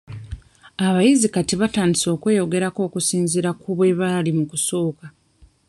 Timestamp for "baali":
3.99-4.31